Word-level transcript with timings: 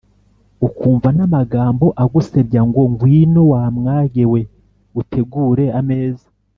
ukumva 0.67 1.07
n’amagambo 1.17 1.85
agusebya, 2.03 2.61
ngo«Ngwino, 2.69 3.41
wa 3.51 3.63
mwage 3.77 4.23
we, 4.31 4.41
utegure 5.01 5.65
ameza, 5.79 6.27